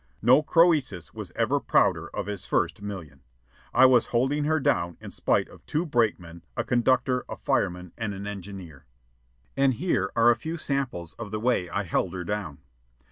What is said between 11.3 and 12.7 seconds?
way I held her down.